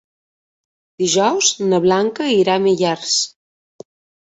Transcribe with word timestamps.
Dijous 1.03 1.51
na 1.67 1.81
Blanca 1.85 2.31
irà 2.39 2.57
a 2.61 2.65
Millars. 2.67 3.15